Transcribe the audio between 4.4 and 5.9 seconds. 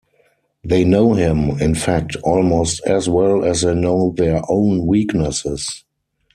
own weaknesses.